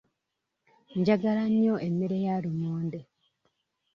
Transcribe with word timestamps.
Njagala 0.99 1.43
nnyo 1.51 1.75
emmere 1.87 2.17
ya 2.25 2.35
lumonde. 2.43 2.99